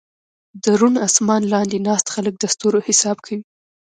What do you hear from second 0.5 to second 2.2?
د روڼ اسمان لاندې ناست